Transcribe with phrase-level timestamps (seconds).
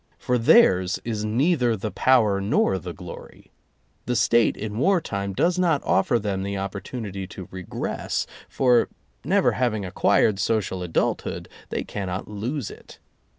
[0.17, 3.51] For theirs is neither the power nor the glory.
[4.07, 8.89] The State in wartime does not offer them the oppor tunity to regress, for,
[9.23, 12.97] never having acquired social adulthood, they cannot lose it.